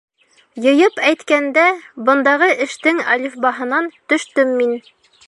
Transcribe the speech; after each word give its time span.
Йыйып 0.61 0.95
әйткәндә, 1.09 1.65
бындағы 2.09 2.49
эштең 2.67 3.05
әлифбаһынан 3.17 3.91
төштөм 4.15 4.57
мин. 4.63 4.79